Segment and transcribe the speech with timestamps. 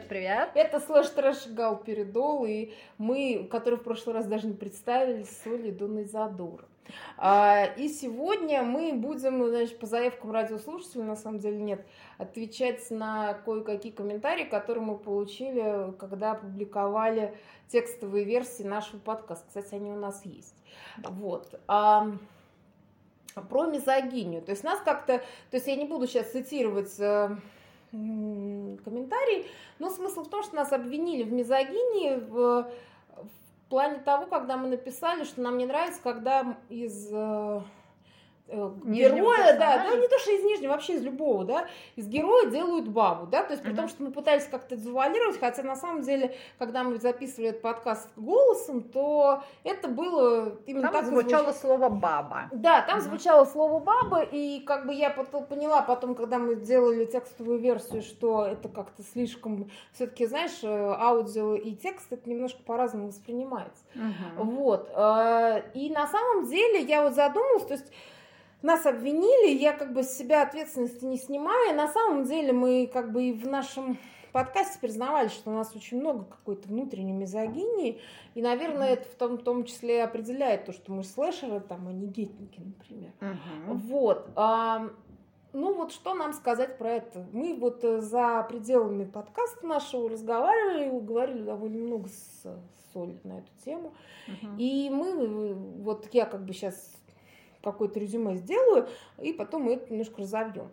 [0.00, 0.50] Привет, привет.
[0.54, 5.46] Это слэш трэш гал передол, и мы, которые в прошлый раз даже не представились, с
[5.46, 6.64] Олей Дуной Задур.
[7.18, 11.86] А, и сегодня мы будем, значит, по заявкам радиослушателей, на самом деле нет,
[12.18, 17.36] отвечать на кое-какие комментарии, которые мы получили, когда публиковали
[17.68, 19.46] текстовые версии нашего подкаста.
[19.48, 20.54] Кстати, они у нас есть.
[20.98, 21.60] Вот.
[21.68, 22.10] А,
[23.48, 24.40] про мизогинию.
[24.42, 27.36] То есть нас как-то, то есть я не буду сейчас цитировать э,
[27.90, 29.46] комментарий,
[29.78, 32.70] но смысл в том, что нас обвинили в мизогинии в,
[33.16, 37.60] в плане того, когда мы написали, что нам не нравится, когда из э,
[38.50, 42.88] героя, да, да, не то, что из нижнего, вообще из любого, да, из героя делают
[42.88, 43.76] бабу, да, то есть при mm-hmm.
[43.76, 48.08] том, что мы пытались как-то завуалировать, хотя на самом деле, когда мы записывали этот подкаст
[48.16, 51.56] голосом, то это было именно там так звучало звуч...
[51.56, 52.48] слово баба.
[52.52, 53.02] Да, там mm-hmm.
[53.02, 58.02] звучало слово баба, и как бы я потом поняла потом, когда мы делали текстовую версию,
[58.02, 63.84] что это как-то слишком, все-таки, знаешь, э, аудио и текст это немножко по-разному воспринимается.
[63.94, 64.42] Mm-hmm.
[64.42, 64.90] Вот.
[64.94, 67.92] Э, и на самом деле я вот задумалась, то есть
[68.62, 71.76] нас обвинили, я как бы с себя ответственности не снимаю.
[71.76, 73.98] На самом деле мы как бы и в нашем
[74.32, 78.00] подкасте признавали, что у нас очень много какой-то внутренней мизогинии,
[78.34, 81.92] и, наверное, это в том, в том числе определяет то, что мы слэшеры, там, а
[81.92, 83.12] не гетники, например.
[83.20, 83.74] Uh-huh.
[83.74, 84.30] Вот.
[84.36, 84.88] А,
[85.52, 87.26] ну вот что нам сказать про это?
[87.32, 93.38] Мы вот э, за пределами подкаста нашего разговаривали, говорили довольно много с, с Олей на
[93.38, 93.92] эту тему.
[94.28, 94.56] Uh-huh.
[94.58, 96.92] И мы, вот я как бы сейчас
[97.62, 100.70] какое-то резюме сделаю, и потом мы это немножко разовьем.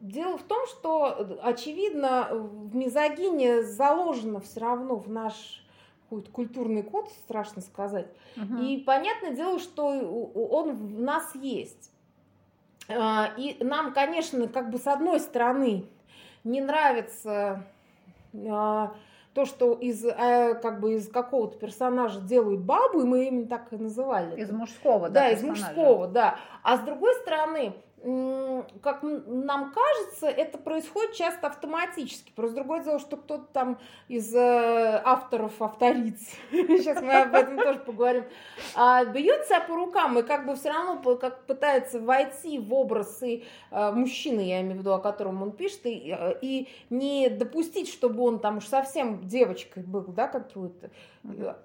[0.00, 5.64] Дело в том, что, очевидно, в мизогине заложено все равно в наш
[6.02, 8.06] какой-то культурный код, страшно сказать.
[8.36, 8.62] Угу.
[8.62, 11.90] И понятное дело, что он в нас есть.
[12.88, 15.86] А, и нам, конечно, как бы с одной стороны
[16.44, 17.66] не нравится
[18.34, 18.94] а,
[19.36, 23.70] то, что из, э, как бы из какого-то персонажа делают бабу, и мы именно так
[23.70, 24.40] и называли.
[24.40, 25.20] Из мужского, да.
[25.20, 26.38] Да, из мужского, да.
[26.62, 32.30] А с другой стороны, как нам кажется, это происходит часто автоматически.
[32.36, 36.20] Просто другое дело, что кто-то там из э, авторов, авториц,
[36.50, 38.24] сейчас мы об этом тоже поговорим,
[38.74, 43.44] а, бьет по рукам и как бы все равно как пытается войти в образ и
[43.70, 47.88] э, мужчины, я имею в виду, о котором он пишет, и, э, и не допустить,
[47.88, 50.90] чтобы он там уж совсем девочкой был, да, какой-то.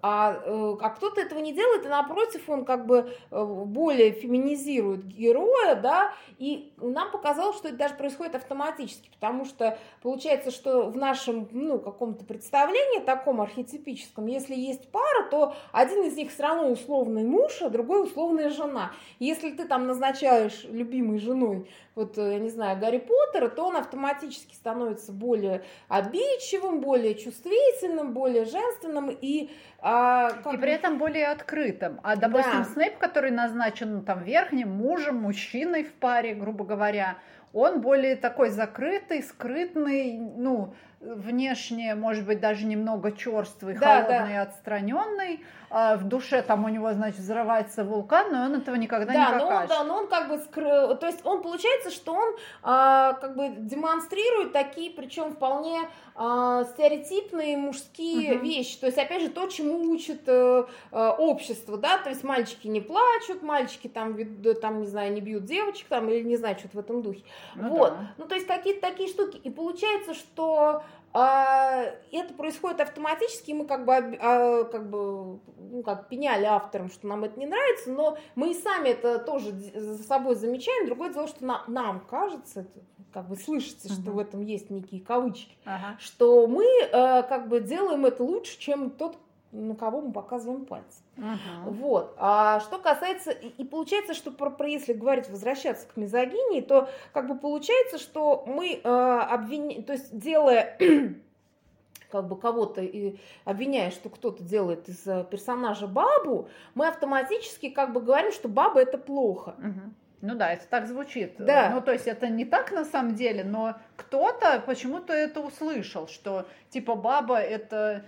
[0.01, 0.41] А,
[0.81, 6.73] а кто-то этого не делает, и напротив, он как бы более феминизирует героя, да, и
[6.77, 12.25] нам показалось, что это даже происходит автоматически, потому что получается, что в нашем ну, каком-то
[12.25, 17.69] представлении таком архетипическом, если есть пара, то один из них все равно условный муж, а
[17.69, 18.91] другой условная жена.
[19.19, 23.75] Если ты там назначаешь любимой женой вот, э, я не знаю, Гарри Поттера, то он
[23.75, 29.49] автоматически становится более обидчивым, более чувствительным, более женственным и...
[29.79, 30.53] А, как...
[30.53, 31.99] И при этом более открытым.
[32.03, 32.63] А, допустим, да.
[32.63, 37.17] Снейп, который назначен там верхним мужем, мужчиной в паре, грубо говоря,
[37.53, 44.41] он более такой закрытый, скрытный, ну, внешне, может быть, даже немного черствый, да, холодный, да.
[44.43, 45.43] отстраненный.
[45.73, 49.37] А в душе там у него, значит, взрывается вулкан, но он этого никогда да, не.
[49.37, 53.13] Но он, да, но он как бы скрыл, то есть он получается, что он а,
[53.13, 55.79] как бы демонстрирует такие, причем вполне
[56.13, 58.43] а, стереотипные мужские угу.
[58.43, 58.77] вещи.
[58.79, 63.41] То есть, опять же, то, чему учит а, общество, да, то есть мальчики не плачут,
[63.41, 64.17] мальчики там,
[64.61, 67.23] там, не знаю, не бьют девочек, там, или не знаю, что-то в этом духе.
[67.55, 67.91] Ну, вот.
[67.91, 68.13] Да.
[68.17, 69.37] Ну, то есть какие-то такие штуки.
[69.37, 70.83] И получается, что
[71.13, 77.23] это происходит автоматически, мы как бы, а, как бы ну, как пеняли авторам, что нам
[77.23, 80.85] это не нравится, но мы и сами это тоже за собой замечаем.
[80.85, 82.79] Другое дело, что на, нам кажется, это
[83.11, 84.01] как бы слышится, uh-huh.
[84.01, 85.99] что в этом есть некие кавычки, uh-huh.
[85.99, 86.89] что мы э,
[87.23, 89.17] как бы делаем это лучше, чем тот,
[89.51, 91.03] на кого мы показываем пальцем.
[91.21, 91.69] Uh-huh.
[91.69, 92.15] Вот.
[92.17, 97.27] А что касается, и получается, что про, про если говорить, возвращаться к мизогинии, то как
[97.27, 100.77] бы получается, что мы э, обвиняем, то есть делая
[102.11, 107.93] как бы кого-то и обвиняя, что кто-то делает из э, персонажа бабу, мы автоматически как
[107.93, 109.55] бы говорим, что баба это плохо.
[109.59, 109.91] Uh-huh.
[110.21, 111.35] Ну да, это так звучит.
[111.37, 111.69] Да.
[111.69, 116.47] Ну то есть это не так на самом деле, но кто-то почему-то это услышал, что
[116.69, 118.05] типа баба это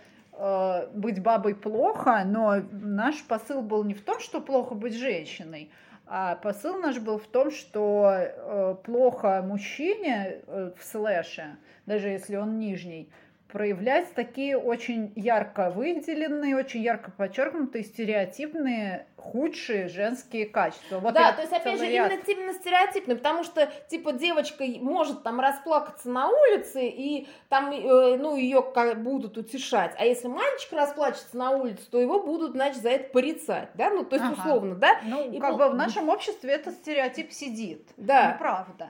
[0.94, 5.72] быть бабой плохо, но наш посыл был не в том, что плохо быть женщиной,
[6.06, 12.36] а посыл наш был в том, что э, плохо мужчине э, в слэше, даже если
[12.36, 13.10] он нижний,
[13.54, 20.98] проявлять такие очень ярко выделенные, очень ярко подчеркнутые, стереотипные, худшие женские качества.
[20.98, 22.12] Вот да, то есть, опять же, ряд.
[22.12, 28.18] именно, именно стереотипные, потому что, типа, девочка может там расплакаться на улице, и там, э,
[28.18, 28.66] ну, ее
[28.96, 29.94] будут утешать.
[30.00, 33.92] А если мальчик расплачется на улице, то его будут, значит, за это порицать, да?
[33.92, 34.34] Ну, то есть, ага.
[34.34, 35.00] условно, да?
[35.04, 35.60] Ну, и как пол...
[35.60, 37.88] бы в нашем обществе этот стереотип сидит.
[37.98, 38.32] Да.
[38.32, 38.90] Ну, правда.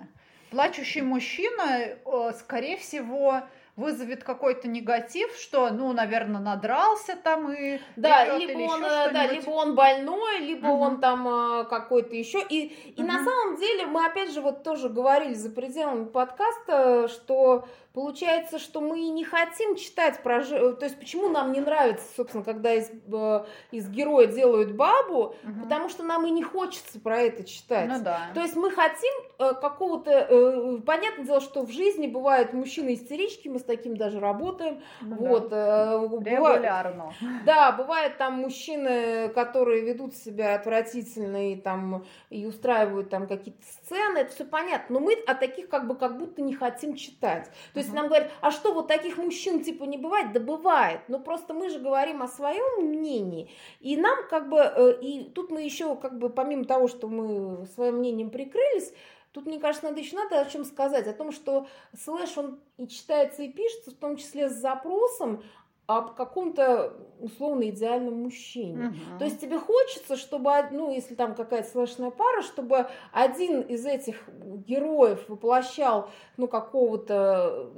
[0.51, 1.97] Плачущий мужчина,
[2.37, 3.41] скорее всего,
[3.75, 9.49] вызовет какой-то негатив, что, ну, наверное, надрался там и да, либо он, э, да, либо
[9.49, 10.83] он больной, либо угу.
[10.83, 12.39] он там э, какой-то еще.
[12.49, 13.11] И, и угу.
[13.11, 18.81] на самом деле мы опять же вот тоже говорили за пределами подкаста, что Получается, что
[18.81, 20.43] мы не хотим читать про...
[20.43, 25.61] То есть, почему нам не нравится, собственно, когда из, э, из героя делают бабу, угу.
[25.61, 27.87] потому что нам и не хочется про это читать.
[27.87, 28.31] Ну да.
[28.33, 30.11] То есть, мы хотим э, какого-то...
[30.11, 34.81] Э, понятное дело, что в жизни бывают мужчины-истерички, мы с таким даже работаем.
[35.01, 36.01] Ну, вот, да.
[36.01, 37.13] Регулярно.
[37.45, 43.61] Да, бывают там мужчины, которые ведут себя отвратительно и там и устраивают там какие-то
[43.93, 44.99] сцены, это все понятно.
[44.99, 47.49] Но мы о таких как бы как будто не хотим читать.
[47.73, 50.33] То есть нам говорят, а что, вот таких мужчин типа не бывает?
[50.33, 53.49] Да бывает, но просто мы же говорим о своем мнении,
[53.79, 57.65] и нам как бы, э, и тут мы еще как бы помимо того, что мы
[57.67, 58.93] своим мнением прикрылись,
[59.33, 61.65] Тут, мне кажется, надо еще надо о чем сказать, о том, что
[61.99, 65.41] слэш, он и читается, и пишется, в том числе с запросом,
[65.85, 68.87] об каком-то условно идеальном мужчине.
[68.87, 69.19] Угу.
[69.19, 74.27] То есть тебе хочется, чтобы, ну, если там какая-то слэшная пара, чтобы один из этих
[74.67, 77.71] героев воплощал, ну, какого-то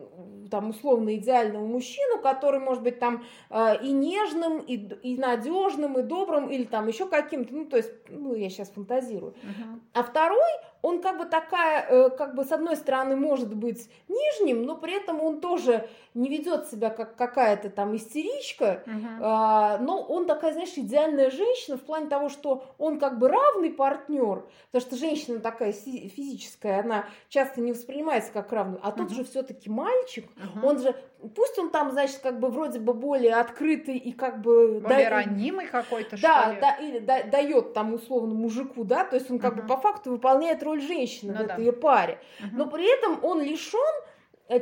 [0.49, 6.03] там условно идеального мужчину, который может быть там э, и нежным, и, и надежным, и
[6.03, 9.31] добрым, или там еще каким-то, ну, то есть, ну, я сейчас фантазирую.
[9.31, 9.79] Угу.
[9.93, 10.51] А второй,
[10.85, 14.93] он как бы такая, э, как бы с одной стороны может быть нижним, но при
[14.93, 19.79] этом он тоже не ведет себя как какая-то там истеричка, uh-huh.
[19.79, 24.45] но он такая, знаешь, идеальная женщина в плане того, что он как бы равный партнер,
[24.71, 29.15] потому что женщина такая физическая, она часто не воспринимается как равный, а тот uh-huh.
[29.15, 30.65] же все-таки мальчик, uh-huh.
[30.65, 30.95] он же,
[31.35, 34.79] пусть он там, значит, как бы вроде бы более открытый и как бы...
[34.79, 36.61] Более да, ранимый какой-то, да, что?
[36.61, 39.61] Да, или да, дает там условно мужику, да, то есть он как uh-huh.
[39.61, 41.71] бы по факту выполняет роль женщины ну, в этой да.
[41.71, 42.47] паре, uh-huh.
[42.53, 43.79] но при этом он лишен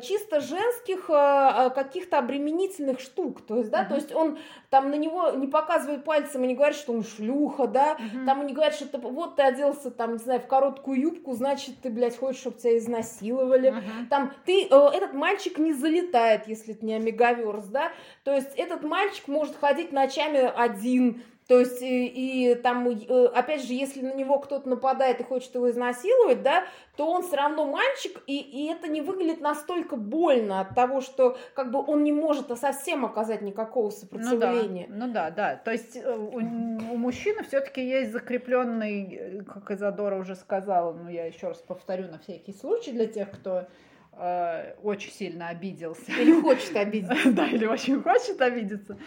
[0.02, 3.90] чисто женских э, э, каких-то обременительных штук, то есть, да, uh-huh.
[3.90, 4.38] то есть он
[4.70, 8.26] там на него не показывает пальцем и не говорит, что он шлюха, да, uh-huh.
[8.26, 11.76] там не говорит, что ты, вот ты оделся там, не знаю, в короткую юбку, значит,
[11.82, 14.08] ты, блядь, хочешь, чтобы тебя изнасиловали, uh-huh.
[14.10, 17.92] там, ты, этот мальчик не залетает, если это не омегаверс, да,
[18.24, 23.64] то есть этот мальчик может ходить ночами один, то есть, и, и там, э, опять
[23.64, 26.64] же, если на него кто-то нападает и хочет его изнасиловать, да,
[26.96, 31.38] то он все равно мальчик, и, и это не выглядит настолько больно от того, что
[31.54, 34.88] как бы он не может совсем оказать никакого сопротивления.
[34.90, 35.56] Ну да, ну да, да.
[35.58, 41.08] То есть э, у, у мужчины все-таки есть закрепленный, э, как Изадора уже сказала, но
[41.08, 43.68] я еще раз повторю на всякий случай для тех, кто
[44.18, 46.12] э, очень сильно обиделся.
[46.12, 47.32] Или хочет обидеться.
[47.32, 48.98] да, или очень хочет обидеться,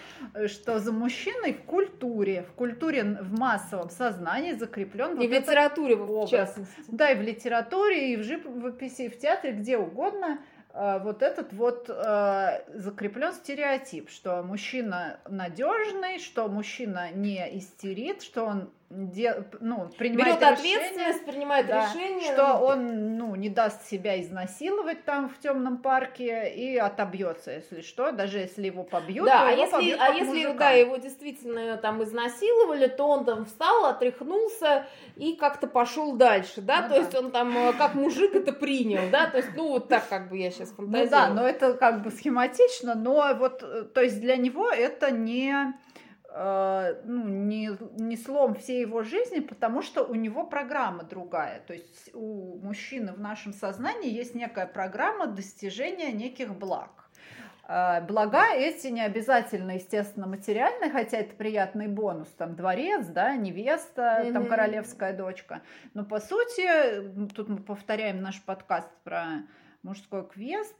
[0.47, 5.12] что за мужчиной в культуре, в культуре, в массовом сознании закреплен...
[5.20, 6.75] И вот в литературе, в частности.
[6.88, 10.38] Да, и в литературе, и в живописи, и в театре, где угодно
[10.73, 18.44] э, вот этот вот э, закреплен стереотип, что мужчина надежный, что мужчина не истерит, что
[18.44, 22.32] он де, ну, принимает Берет решение, ответственность, принимает да, решение.
[22.32, 28.12] Что он ну, не даст себя изнасиловать там в темном парке и отобьется, если что,
[28.12, 29.26] даже если его побьют.
[29.26, 33.44] Да, а его если, побьют а если да, его действительно там изнасиловали, то он там
[33.44, 34.86] встал, отряхнулся
[35.17, 36.96] и как-то пошел дальше, да, ну, то да.
[36.96, 40.31] есть он там э, как мужик это принял, да, то есть, ну, вот так как
[40.31, 41.05] бы я сейчас фантазирую.
[41.05, 45.10] Ну да, но это как бы схематично, но вот, э, то есть для него это
[45.10, 45.74] не
[46.38, 51.60] Э, ну, не, не слом всей его жизни, потому что у него программа другая.
[51.60, 57.08] То есть у мужчины в нашем сознании есть некая программа достижения неких благ.
[57.66, 64.20] Э, блага эти не обязательно, естественно, материальные, хотя это приятный бонус, там дворец, да, невеста,
[64.20, 64.32] mm-hmm.
[64.34, 65.62] там королевская дочка.
[65.94, 69.46] Но по сути, тут мы повторяем наш подкаст про
[69.82, 70.76] мужской квест,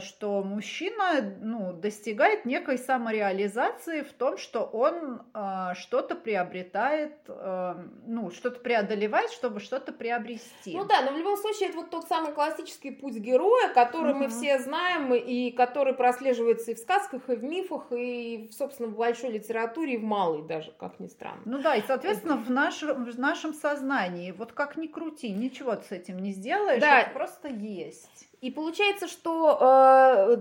[0.00, 7.74] что мужчина ну, достигает некой самореализации в том, что он э, что-то приобретает, э,
[8.06, 10.76] ну, что-то преодолевает, чтобы что-то приобрести.
[10.76, 14.20] Ну да, но в любом случае это вот тот самый классический путь героя, который угу.
[14.20, 18.96] мы все знаем и который прослеживается и в сказках, и в мифах, и, собственно, в
[18.96, 21.42] большой литературе, и в малой даже, как ни странно.
[21.44, 25.84] Ну да, и, соответственно, в, наш, в нашем сознании, вот как ни крути, ничего ты
[25.84, 27.00] с этим не сделаешь, да.
[27.00, 28.25] это просто есть.
[28.40, 30.36] И получается, что э,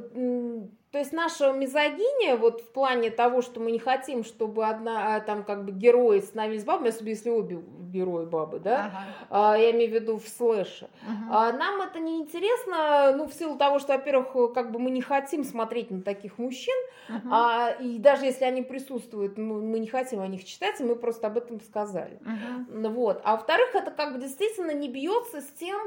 [0.95, 5.19] то есть наша мизогиния, вот в плане того, что мы не хотим, чтобы одна, а,
[5.19, 7.59] там, как бы герои становились бабами, особенно если обе
[7.91, 9.05] герои бабы, да, ага.
[9.29, 10.89] а, я имею в виду в слэше.
[11.05, 11.49] Ага.
[11.49, 15.01] А, нам это не интересно, ну, в силу того, что, во-первых, как бы мы не
[15.01, 16.75] хотим смотреть на таких мужчин,
[17.09, 17.29] ага.
[17.29, 21.27] а, и даже если они присутствуют, мы, мы не хотим о них читать, мы просто
[21.27, 22.21] об этом сказали.
[22.25, 22.89] Ага.
[22.89, 23.19] Вот.
[23.25, 25.77] А во-вторых, это как бы действительно не бьется с тем,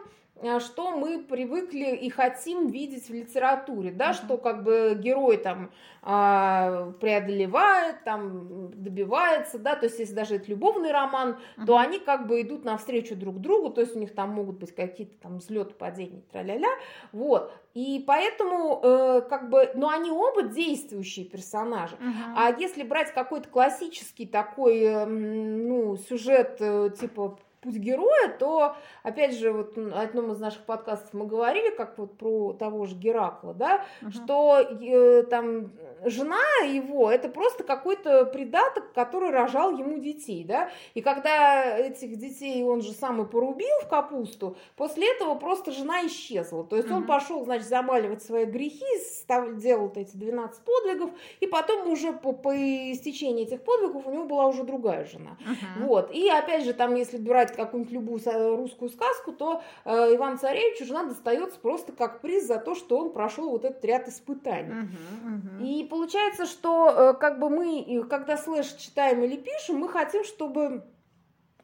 [0.60, 4.14] что мы привыкли и хотим видеть в литературе, да, uh-huh.
[4.14, 5.70] что как бы герой там
[6.02, 11.66] а, преодолевает, там добивается, да, то есть если даже это любовный роман, uh-huh.
[11.66, 14.74] то они как бы идут навстречу друг другу, то есть у них там могут быть
[14.74, 16.70] какие-то там взлеты, падения, тра-ля-ля,
[17.12, 22.34] вот, и поэтому э, как бы, но они оба действующие персонажи, uh-huh.
[22.36, 29.36] а если брать какой-то классический такой, э, ну, сюжет э, типа путь героя, то, опять
[29.36, 33.54] же, вот на одном из наших подкастов мы говорили, как вот про того же Геракла,
[33.54, 34.10] да, uh-huh.
[34.10, 35.72] что э, там
[36.04, 42.62] жена его это просто какой-то придаток, который рожал ему детей, да, и когда этих детей
[42.64, 46.96] он же сам и порубил в капусту, после этого просто жена исчезла, то есть uh-huh.
[46.96, 51.10] он пошел, значит, замаливать свои грехи, став, делал эти 12 подвигов,
[51.40, 55.86] и потом уже по, по истечении этих подвигов у него была уже другая жена, uh-huh.
[55.86, 60.86] вот, и опять же, там, если брать какую-нибудь любую русскую сказку, то э, Иван Царевичу
[60.86, 64.72] жена достается просто как приз за то, что он прошел вот этот ряд испытаний.
[64.72, 65.66] Uh-huh, uh-huh.
[65.66, 70.84] И получается, что э, как бы мы, когда слэш читаем или пишем, мы хотим, чтобы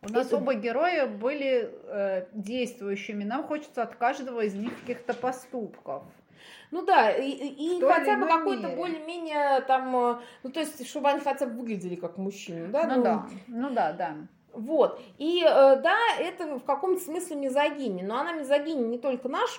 [0.02, 0.36] у нас это...
[0.36, 3.24] оба героя были э, действующими.
[3.24, 6.02] Нам хочется от каждого из них каких-то поступков.
[6.70, 11.20] Ну да, и, и хотя бы какой-то более-менее там, э, ну то есть, чтобы они
[11.20, 12.84] хотя бы выглядели как мужчины, да?
[12.84, 14.16] Ну, ну да, ну да, да.
[14.54, 15.00] Вот.
[15.18, 18.04] И э, да, это в каком-то смысле мизогиния.
[18.04, 19.50] Но она мизогиния не только наш,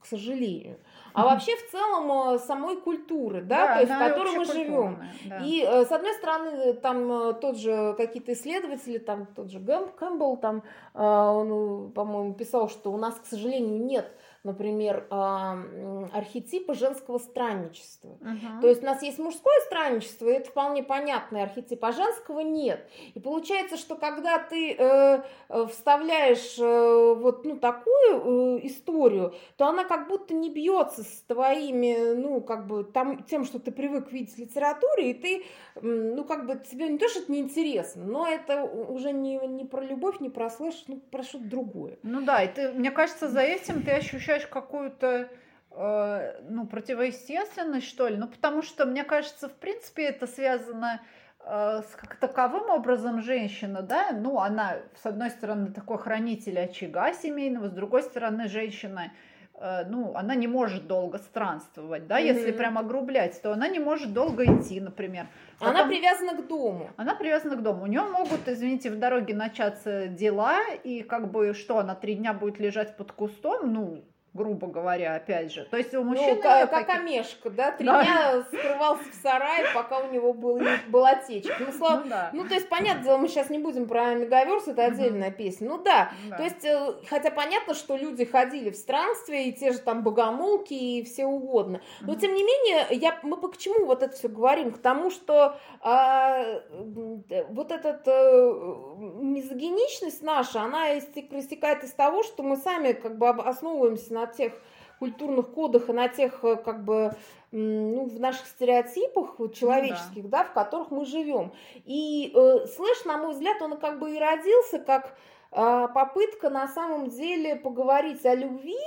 [0.00, 0.78] к сожалению,
[1.12, 5.02] а вообще в целом э, самой культуры, да, да то есть в которой мы живем.
[5.26, 5.38] Да.
[5.44, 10.36] И э, с одной стороны, там тот же какие-то исследователи, там тот же Гэм, Кэмпбелл,
[10.36, 10.62] там
[10.94, 14.10] он, по-моему, писал, что у нас, к сожалению, нет
[14.42, 18.18] например, архетипа женского странничества.
[18.20, 18.60] Uh-huh.
[18.62, 22.88] То есть у нас есть мужское странничество, и это вполне понятный архетип, а женского нет.
[23.14, 29.66] И получается, что когда ты э, э, вставляешь э, вот ну, такую э, историю, то
[29.66, 34.10] она как будто не бьется с твоими, ну, как бы там, тем, что ты привык
[34.10, 35.44] видеть в литературе, и ты,
[35.82, 39.82] ну, как бы тебе не то, что это неинтересно, но это уже не, не про
[39.82, 41.98] любовь, не про слэш, ну, про что-то другое.
[42.02, 45.28] Ну да, и ты, мне кажется, за этим ты ощущаешь ощущаешь какую-то
[45.70, 48.16] э, ну, противоестественность, что ли.
[48.16, 51.00] Ну, потому что, мне кажется, в принципе, это связано
[51.44, 57.12] э, с как таковым образом женщина, да, ну, она, с одной стороны, такой хранитель очага
[57.12, 59.12] семейного, с другой стороны, женщина,
[59.54, 62.26] э, ну, она не может долго странствовать, да, mm-hmm.
[62.26, 65.26] если прям огрублять, то она не может долго идти, например.
[65.58, 66.90] Потом, она привязана к дому.
[66.96, 67.84] Она привязана к дому.
[67.84, 72.32] У нее могут, извините, в дороге начаться дела, и как бы что, она три дня
[72.32, 75.64] будет лежать под кустом, ну, грубо говоря, опять же.
[75.70, 76.34] То есть у мужчины...
[76.34, 77.72] Ну, как, как Амешка, да?
[77.72, 78.02] Три да.
[78.02, 81.56] дня скрывался в сарае, пока у него был, была течка.
[81.58, 82.02] Ну, слава...
[82.04, 82.30] ну, да.
[82.32, 85.36] ну, то есть, понятное дело, мы сейчас не будем про Мегаверс, это отдельная угу.
[85.36, 85.68] песня.
[85.68, 86.12] Ну, да.
[86.28, 86.36] да.
[86.36, 90.74] То есть, э, хотя понятно, что люди ходили в странстве, и те же там богомолки,
[90.74, 91.80] и все угодно.
[92.02, 92.20] Но, угу.
[92.20, 94.70] тем не менее, я, мы по к чему вот это все говорим?
[94.70, 98.84] К тому, что а, вот эта э,
[99.20, 104.52] мизогиничность наша, она истекает из того, что мы сами как бы основываемся на на тех
[104.98, 107.14] культурных кодах и на тех, э, как бы,
[107.50, 110.42] ну, в наших стереотипах человеческих, ну, да.
[110.42, 111.52] да, в которых мы живем.
[111.84, 115.16] И э, слэш, на мой взгляд, он как бы и родился как
[115.52, 118.78] э, попытка на самом деле поговорить о любви,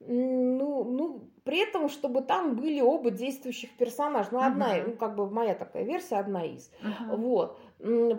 [0.00, 4.28] ну, ну, при этом, чтобы там были оба действующих персонажа.
[4.32, 4.84] Ну, одна, uh-huh.
[4.88, 6.70] ну, как бы моя такая версия, одна из.
[6.82, 7.16] Uh-huh.
[7.16, 7.58] Вот.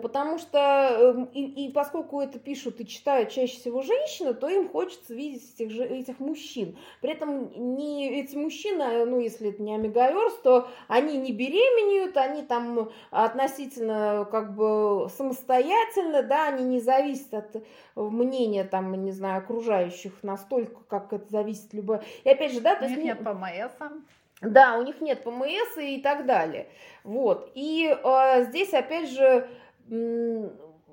[0.00, 4.68] Потому что, эм, и, и поскольку это пишут и читают чаще всего женщины, то им
[4.68, 6.78] хочется видеть этих, же, этих мужчин.
[7.00, 12.42] При этом не эти мужчины, ну, если это не омегаверс, то они не беременеют, они
[12.42, 17.64] там относительно как бы самостоятельно, да, они не зависят от
[17.96, 22.04] мнения, там, не знаю, окружающих настолько, как это зависит любое.
[22.22, 23.02] И опять же, да, то есть...
[23.02, 23.72] Нет ПМС.
[24.42, 26.68] Да, у них нет ПМС и так далее.
[27.04, 27.50] Вот.
[27.54, 29.48] И э, здесь, опять же,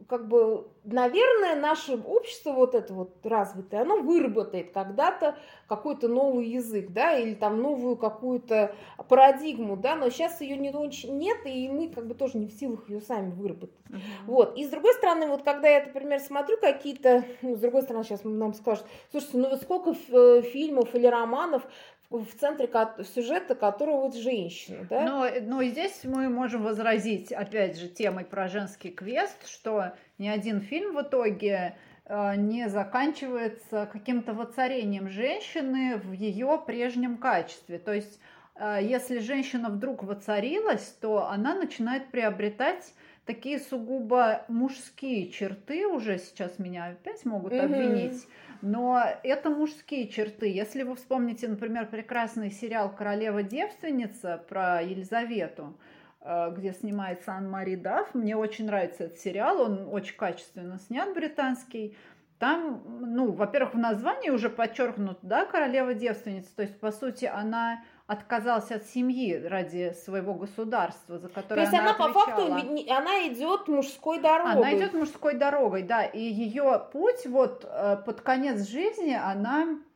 [0.07, 5.35] как бы, наверное, наше общество вот это вот развитое, оно выработает когда-то
[5.67, 8.75] какой-то новый язык, да, или там новую какую-то
[9.07, 12.51] парадигму, да, но сейчас ее не очень нет, и мы как бы тоже не в
[12.51, 13.79] силах ее сами выработать.
[13.89, 13.99] Uh-huh.
[14.27, 14.57] Вот.
[14.57, 18.23] И с другой стороны, вот когда я, например, смотрю какие-то, ну, с другой стороны, сейчас
[18.23, 21.63] нам скажут, слушайте, ну сколько э, фильмов или романов,
[22.09, 22.69] в центре
[23.15, 25.03] сюжета которого вот женщина, да?
[25.03, 30.61] Но, но здесь мы можем возразить, опять же, темой про женский квест, что ни один
[30.61, 31.75] фильм в итоге
[32.05, 37.77] э, не заканчивается каким-то воцарением женщины в ее прежнем качестве.
[37.77, 38.21] То есть,
[38.55, 42.93] э, если женщина вдруг воцарилась, то она начинает приобретать
[43.25, 48.25] такие сугубо мужские черты, уже сейчас меня опять могут обвинить,
[48.61, 50.47] но это мужские черты.
[50.47, 55.77] Если вы вспомните, например, прекрасный сериал «Королева-девственница» про Елизавету,
[56.23, 58.13] где снимается Ан-Мари Дафф.
[58.13, 61.97] Мне очень нравится этот сериал, он очень качественно снят, британский.
[62.39, 68.69] Там, ну, во-первых, в названии уже подчеркнут, да, королева-девственница, то есть, по сути, она отказалась
[68.71, 73.67] от семьи ради своего государства, за которое То есть она, она по факту она идет
[73.67, 74.51] мужской дорогой.
[74.51, 79.92] Она идет мужской дорогой, да, и ее путь вот э, под конец жизни она э,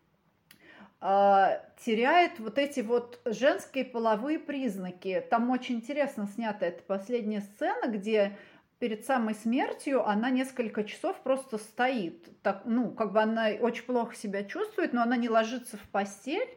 [1.00, 5.24] теряет вот эти вот женские половые признаки.
[5.30, 8.38] Там очень интересно снята эта последняя сцена, где
[8.80, 12.27] перед самой смертью она несколько часов просто стоит.
[12.42, 16.50] Так, ну, как бы она очень плохо себя чувствует, но она не ложится в постель,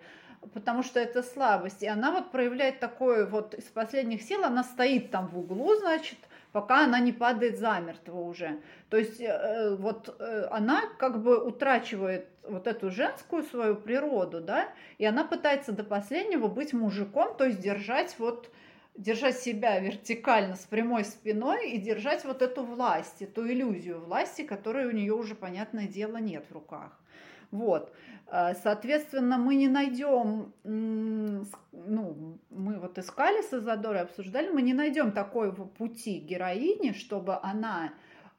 [0.54, 1.82] потому что это слабость.
[1.82, 6.18] И она вот проявляет такое вот из последних сил, она стоит там в углу, значит,
[6.52, 8.60] пока она не падает замертво уже.
[8.88, 14.68] То есть э, вот э, она как бы утрачивает вот эту женскую свою природу, да,
[14.98, 18.50] и она пытается до последнего быть мужиком, то есть держать вот
[18.96, 24.86] держать себя вертикально с прямой спиной и держать вот эту власть, эту иллюзию власти, которой
[24.86, 26.99] у нее уже, понятное дело, нет в руках.
[27.50, 27.92] Вот.
[28.30, 35.12] Э, соответственно, мы не найдем, ну, мы вот искали с Изодорой, обсуждали, мы не найдем
[35.12, 37.92] такой пути героини, чтобы она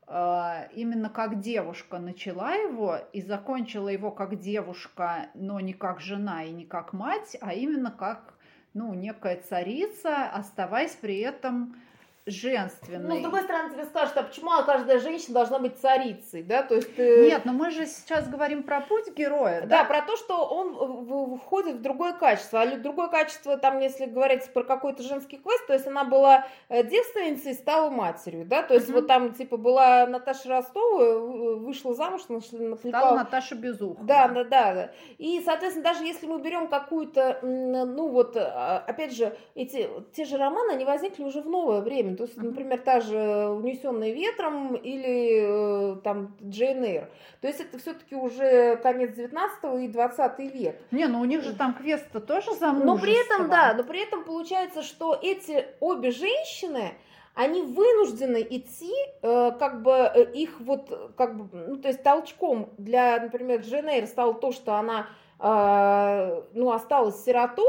[0.08, 6.44] э, именно как девушка начала его и закончила его как девушка, но не как жена
[6.44, 8.36] и не как мать, а именно как,
[8.74, 11.76] ну, некая царица, оставаясь при этом
[12.26, 13.10] женственной.
[13.10, 16.62] Ну, с другой стороны, тебе скажут, а почему каждая женщина должна быть царицей, да?
[16.62, 17.28] То есть ты...
[17.28, 19.82] Нет, но мы же сейчас говорим про путь героя, да?
[19.82, 22.62] Да, про то, что он входит в другое качество.
[22.62, 26.84] А другое качество, там, если говорить про какой-то женский квест, то есть она была э,
[26.84, 28.62] девственницей, стала матерью, да?
[28.62, 29.00] То есть угу.
[29.00, 31.18] вот там, типа, была Наташа Ростова,
[31.56, 32.78] вышла замуж, наклепала...
[32.78, 33.98] Стала Наташа Безух.
[34.02, 34.92] Да, да, да, да.
[35.18, 40.38] И, соответственно, даже если мы берем какую-то, ну вот, а, опять же, эти, те же
[40.38, 43.18] романы, они возникли уже в новое время, то есть, например, та же
[43.50, 47.10] «Унесенная ветром» или э, там «Джейн Эйр».
[47.42, 50.76] То есть это все-таки уже конец 19 и 20 век.
[50.92, 52.86] Не, ну у них же там квест-то тоже замужество.
[52.86, 56.92] Но при этом, да, но при этом получается, что эти обе женщины,
[57.34, 62.70] они вынуждены идти, э, как бы э, их вот, как бы, ну, то есть толчком
[62.78, 65.08] для, например, Джейн Эйр стало то, что она
[65.40, 67.66] э, ну, осталась сиротой,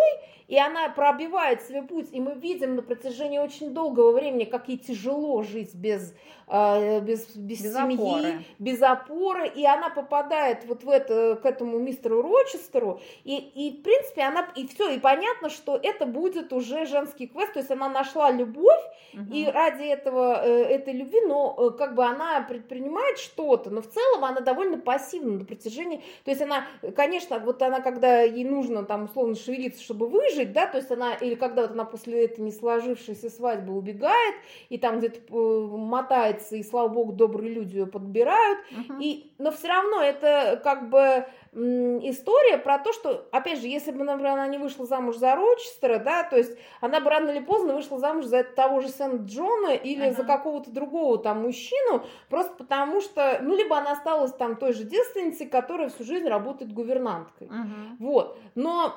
[0.53, 4.77] и она пробивает свой путь, и мы видим на протяжении очень долгого времени, как ей
[4.77, 6.15] тяжело жить без,
[6.47, 8.45] э, без, без, без семьи, опоры.
[8.59, 13.83] без опоры, и она попадает вот в это, к этому мистеру Рочестеру, и, и в
[13.83, 17.89] принципе она, и все, и понятно, что это будет уже женский квест, то есть она
[17.89, 18.83] нашла любовь,
[19.15, 19.33] угу.
[19.33, 23.89] и ради этого, э, этой любви, но э, как бы она предпринимает что-то, но в
[23.89, 28.85] целом она довольно пассивна на протяжении, то есть она, конечно, вот она, когда ей нужно
[28.85, 32.25] там условно шевелиться, чтобы выжить, жить, да, то есть она, или когда вот она после
[32.25, 34.35] этой не сложившейся свадьбы убегает,
[34.69, 39.01] и там где-то э, мотается, и, слава богу, добрые люди ее подбирают, uh-huh.
[39.01, 44.05] и, но все равно это как бы история про то, что, опять же, если бы,
[44.05, 47.75] например, она не вышла замуж за Рочестера, да, то есть она бы рано или поздно
[47.75, 50.17] вышла замуж за того же Сент Джона или uh-huh.
[50.17, 54.85] за какого-то другого там мужчину, просто потому что, ну, либо она осталась там той же
[54.85, 57.49] девственницей, которая всю жизнь работает гувернанткой.
[57.49, 57.97] Uh-huh.
[57.99, 58.39] Вот.
[58.55, 58.95] Но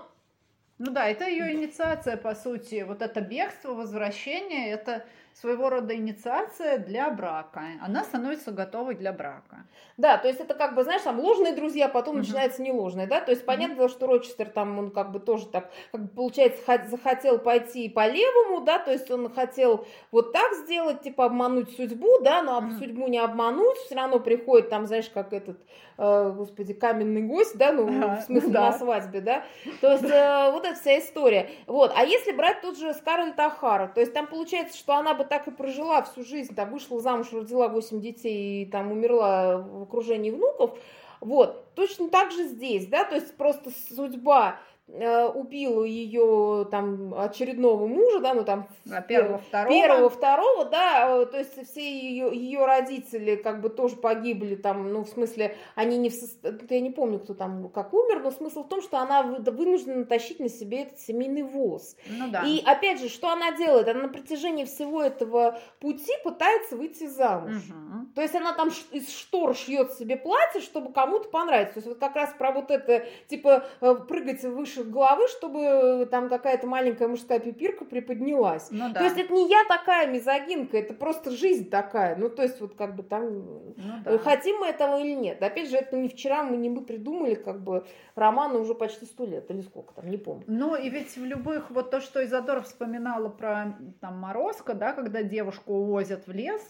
[0.77, 2.83] ну да, это ее инициация, по сути.
[2.83, 5.05] Вот это бегство, возвращение, это
[5.39, 7.61] своего рода инициация для брака.
[7.81, 9.65] Она становится готовой для брака.
[9.97, 12.19] Да, то есть это как бы, знаешь, там ложные друзья, потом uh-huh.
[12.19, 13.89] начинается не ложные, да, то есть понятно, uh-huh.
[13.89, 18.61] что Рочестер там, он как бы тоже так, как бы, получается, захотел пойти по левому,
[18.61, 22.79] да, то есть он хотел вот так сделать, типа обмануть судьбу, да, но uh-huh.
[22.79, 25.59] судьбу не обмануть, все равно приходит там, знаешь, как этот,
[25.97, 28.21] э, господи, каменный гость, да, ну, uh-huh.
[28.21, 28.71] в смысле, да.
[28.71, 29.43] на свадьбе, да,
[29.81, 33.91] то есть э, вот эта вся история, вот, а если брать тут же Скарлетт Ахара,
[33.93, 37.33] то есть там получается, что она бы так и прожила всю жизнь, там вышла замуж,
[37.33, 40.77] родила 8 детей и там умерла в окружении внуков,
[41.19, 47.87] вот, точно так же здесь, да, то есть просто судьба э, убил ее там очередного
[47.87, 49.69] мужа, да, ну там а первого, второго.
[49.69, 54.91] Первого, второго, да, э, то есть все ее, ее родители как бы тоже погибли там,
[54.91, 58.31] ну в смысле, они не в состоянии, я не помню, кто там как умер, но
[58.31, 61.95] смысл в том, что она вынуждена тащить на себе этот семейный воз.
[62.09, 62.43] Ну да.
[62.43, 63.87] И опять же, что она делает?
[63.87, 67.55] Она на протяжении всего этого пути пытается выйти замуж.
[67.55, 68.13] Угу.
[68.15, 71.75] То есть она там из штор шьет себе платье, чтобы кому-то понравиться.
[71.75, 76.05] То есть вот как раз про вот это, типа, э, прыгать выше головы, чтобы э,
[76.07, 78.67] там какая-то маленькая мужская пипирка приподнялась.
[78.71, 78.99] Ну, да.
[78.99, 82.15] То есть это не я такая мизогинка, это просто жизнь такая.
[82.15, 84.17] Ну, то есть вот как бы там, ну, да.
[84.17, 85.41] хотим мы этого или нет.
[85.41, 87.85] Опять же, это не вчера мы не мы придумали, как бы
[88.15, 90.43] романа уже почти сто лет, или сколько там, не помню.
[90.47, 95.23] Ну, и ведь в любых, вот то, что Изодор вспоминала про там Морозко, да, когда
[95.23, 96.61] девушку увозят в лес,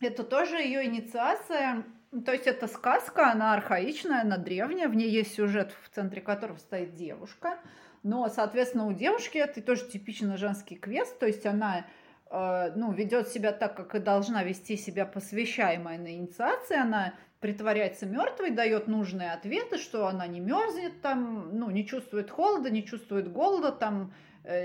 [0.00, 1.84] это тоже ее инициация
[2.24, 6.56] то есть это сказка, она архаичная, она древняя, в ней есть сюжет, в центре которого
[6.58, 7.58] стоит девушка.
[8.02, 11.86] Но, соответственно, у девушки это тоже типично женский квест, то есть она
[12.30, 18.06] э, ну, ведет себя так, как и должна вести себя посвящаемая на инициации, она притворяется
[18.06, 23.30] мертвой, дает нужные ответы, что она не мерзнет там, ну, не чувствует холода, не чувствует
[23.30, 24.12] голода, там,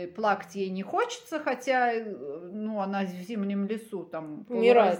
[0.05, 2.03] плакать ей не хочется, хотя, э,
[2.51, 4.99] ну, она в зимнем лесу там умирает,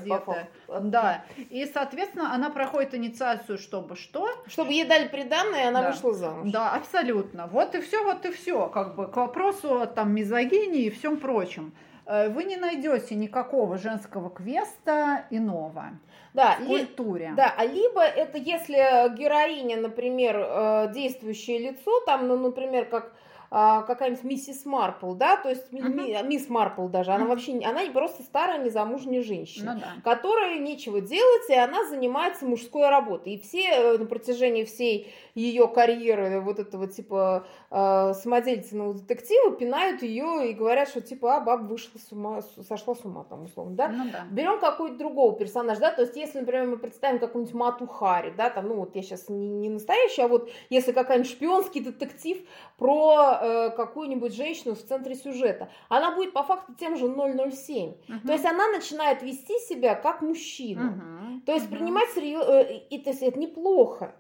[0.68, 4.28] Да, и, соответственно, она проходит инициацию, чтобы что?
[4.48, 5.92] Чтобы ей дали приданное, и она да.
[5.92, 6.52] вышла замуж.
[6.52, 7.46] Да, абсолютно.
[7.46, 11.74] Вот и все, вот и все, как бы, к вопросу там мизогинии и всем прочем.
[12.08, 15.92] Э, вы не найдете никакого женского квеста иного
[16.34, 17.30] да, в культуре.
[17.30, 23.14] Ли, да, а либо это если героиня, например, действующее лицо, там, ну, например, как
[23.52, 26.26] какая-нибудь миссис Марпл, да, то есть uh-huh.
[26.26, 27.28] мисс Марпл даже, она uh-huh.
[27.28, 30.02] вообще, она просто старая незамужняя женщина, ну, да.
[30.04, 33.34] которая нечего делать, и она занимается мужской работой.
[33.34, 40.02] И все э, на протяжении всей ее карьеры вот этого типа э, самодельственного детектива пинают
[40.02, 43.76] ее и говорят, что типа, а, баб вышла с ума, сошла с ума там условно,
[43.76, 43.88] да.
[43.90, 44.26] Ну, да.
[44.32, 48.50] Берем какой-то другого персонажа, да, то есть если, например, мы представим какую-нибудь Мату Хари, да,
[48.50, 52.38] там, ну вот я сейчас не, не настоящий, а вот если какая-нибудь шпионский детектив
[52.78, 55.70] про э, какую-нибудь женщину в центре сюжета.
[55.90, 57.90] Она будет по факту тем же 007.
[57.90, 58.28] Угу.
[58.28, 60.90] То есть она начинает вести себя как мужчина.
[60.90, 61.42] Угу.
[61.46, 61.76] То есть угу.
[61.76, 64.16] принимать серьезно, э, и то есть это неплохо.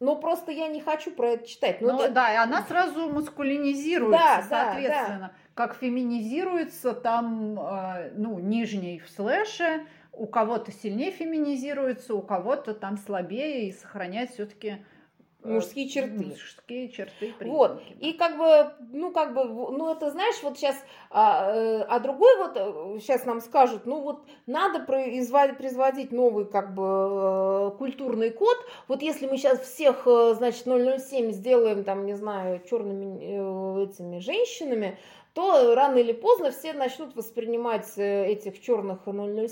[0.00, 1.80] Но просто я не хочу про это читать.
[1.80, 2.12] Но ну, это...
[2.12, 5.18] Да, и она сразу маскулинизируется, да, соответственно.
[5.18, 5.32] Да, да.
[5.54, 12.96] Как феминизируется там, э, ну, нижний в слэше, у кого-то сильнее феминизируется, у кого-то там
[12.98, 14.84] слабее и сохраняет все-таки
[15.44, 16.24] мужские черты.
[16.24, 17.32] Мужские черты.
[17.38, 17.82] Признаки, вот.
[18.00, 20.76] И как бы, ну, как бы, ну, это, знаешь, вот сейчас,
[21.10, 22.54] а, э, а другой вот,
[23.00, 28.56] сейчас э, нам скажут, ну, вот, надо производить, новый, как бы, э, культурный код.
[28.88, 34.98] Вот если мы сейчас всех, значит, 007 сделаем, там, не знаю, черными этими женщинами,
[35.34, 39.48] то рано или поздно все начнут воспринимать этих черных 007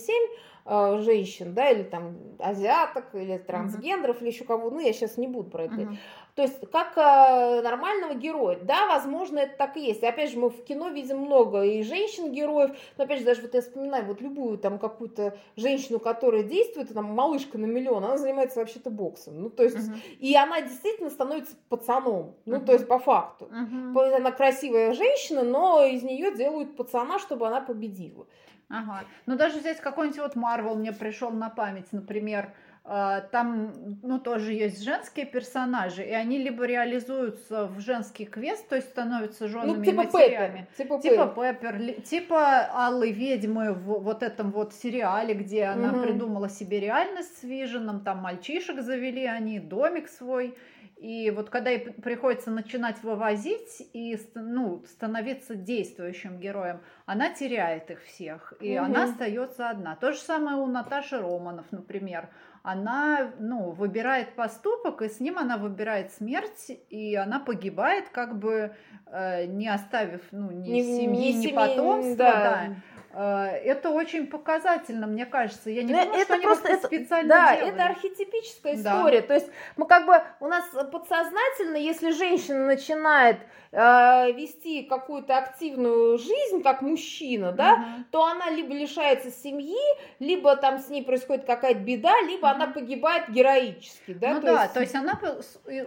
[0.65, 4.23] э, женщин, да, или там азиаток, или трансгендеров, mm-hmm.
[4.23, 5.97] или еще кого, ну, я сейчас не буду про это mm-hmm.
[6.35, 8.59] То есть, как э, нормального героя.
[8.63, 10.03] Да, возможно, это так и есть.
[10.03, 13.53] И, опять же, мы в кино видим много и женщин-героев, но, опять же, даже вот
[13.53, 18.61] я вспоминаю вот любую там какую-то женщину, которая действует, там, малышка на миллион, она занимается
[18.61, 19.43] вообще-то боксом.
[19.43, 20.17] Ну, то есть, uh-huh.
[20.21, 22.35] и она действительно становится пацаном.
[22.47, 22.65] Ну, uh-huh.
[22.65, 23.51] то есть, по факту.
[23.53, 24.15] Uh-huh.
[24.15, 28.27] Она красивая женщина, но из нее делают пацана, чтобы она победила.
[28.73, 29.05] Ага.
[29.27, 32.53] Ну, даже здесь какой-нибудь вот Марвел мне пришел на память, например,
[32.85, 38.75] а, там, ну, тоже есть женские персонажи, и они либо реализуются в женский квест, то
[38.75, 40.67] есть становятся женами ну, типа матерями.
[40.77, 42.03] Пеппер, типа, типа Пеппер.
[42.03, 46.03] Типа Аллы Ведьмы в вот этом вот сериале, где она угу.
[46.03, 50.57] придумала себе реальность с Виженом, там мальчишек завели они, домик свой.
[51.03, 58.05] И вот когда ей приходится начинать вывозить и ну, становиться действующим героем, она теряет их
[58.05, 58.85] всех, и угу.
[58.85, 59.97] она остается одна.
[59.97, 62.29] То же самое у Наташи Романов, например.
[62.63, 68.77] Она ну, выбирает поступок, и с ним она выбирает смерть, и она погибает, как бы
[69.07, 72.15] э, не оставив ну, ни, ни семьи, ни, ни потомства.
[72.15, 72.67] Да.
[72.69, 72.77] Да.
[73.13, 75.71] Э, это очень показательно, мне кажется.
[75.71, 77.75] Я не думаю, это что просто это, специально Да, делали.
[77.75, 79.21] это архетипическая история.
[79.21, 79.27] Да.
[79.27, 83.39] То есть мы как бы у нас подсознательно, если женщина начинает
[83.73, 88.05] э, вести какую-то активную жизнь, как мужчина, да, угу.
[88.11, 89.77] то она либо лишается семьи,
[90.19, 92.55] либо там с ней происходит какая-то беда, либо угу.
[92.55, 94.35] она погибает героически, да.
[94.35, 94.75] Ну то да, есть...
[94.75, 95.21] то есть она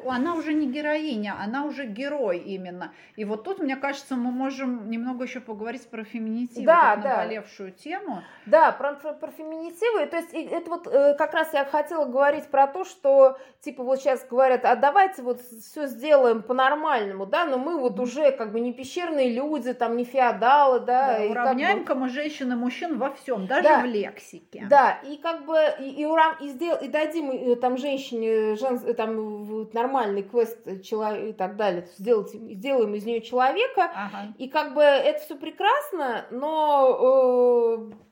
[0.07, 2.93] она уже не героиня, она уже герой именно.
[3.15, 6.65] И вот тут, мне кажется, мы можем немного еще поговорить про феминитив.
[6.65, 7.77] Да, да наболевшую да.
[7.77, 8.23] тему.
[8.45, 10.05] Да, про, про, про феминитивы.
[10.05, 13.99] То есть это вот э, как раз я хотела говорить про то, что типа вот
[13.99, 18.59] сейчас говорят, а давайте вот все сделаем по-нормальному, да, но мы вот уже как бы
[18.59, 21.17] не пещерные люди, там не феодалы, да.
[21.17, 22.01] да уравняем-ка бы...
[22.01, 24.67] мы женщин и мужчин во всем, даже да, в лексике.
[24.69, 26.39] Да, и как бы и, и, урав...
[26.41, 26.75] и, сдел...
[26.77, 28.79] и дадим э, там женщине жен...
[28.95, 34.33] там нормальный квест человек и так далее, сделать, сделаем из нее человека, ага.
[34.37, 38.04] и как бы это все прекрасно, но э,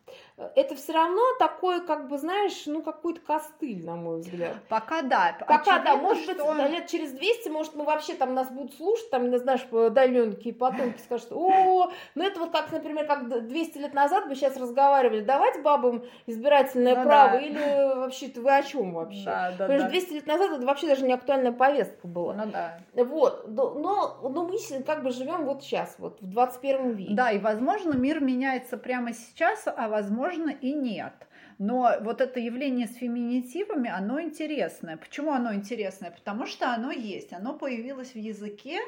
[0.55, 4.55] это все равно такое, как бы, знаешь, ну, какой-то костыль, на мой взгляд.
[4.67, 5.35] Пока да.
[5.39, 6.53] Пока Очевидно, да, может что...
[6.53, 10.99] быть, лет через 200, может, мы вообще там нас будут слушать, там, знаешь, удаленки потомки
[10.99, 15.61] скажут, о, ну, это вот как, например, как 200 лет назад мы сейчас разговаривали, давать
[15.61, 17.39] бабам избирательное ну, право, да.
[17.39, 19.25] или вообще-то вы о чем вообще?
[19.25, 19.79] Да, да, Потому да.
[19.81, 22.33] что 200 лет назад это вообще даже не актуальная повестка была.
[22.33, 22.79] Ну, да.
[22.95, 27.13] Вот, но, но мы как бы живем вот сейчас, вот в 21 веке.
[27.13, 31.13] Да, и, возможно, мир меняется прямо сейчас, а возможно, возможно и нет.
[31.59, 34.97] Но вот это явление с феминитивами, оно интересное.
[34.97, 36.11] Почему оно интересное?
[36.11, 38.79] Потому что оно есть, оно появилось в языке,